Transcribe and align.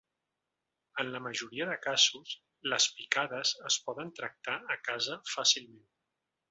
En 1.03 1.11
la 1.15 1.21
majoria 1.25 1.67
de 1.71 1.75
casos, 1.83 2.33
les 2.73 2.89
picades 2.97 3.55
es 3.73 3.81
poden 3.91 4.13
tractar 4.23 4.61
a 4.77 4.83
casa 4.93 5.23
fàcilment. 5.37 5.91